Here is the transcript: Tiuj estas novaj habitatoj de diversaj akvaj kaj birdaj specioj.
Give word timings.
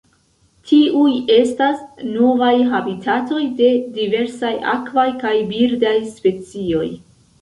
Tiuj 0.69 1.11
estas 1.33 1.83
novaj 2.15 2.49
habitatoj 2.71 3.41
de 3.61 3.69
diversaj 3.99 4.53
akvaj 4.73 5.07
kaj 5.25 5.35
birdaj 5.53 5.97
specioj. 6.19 6.89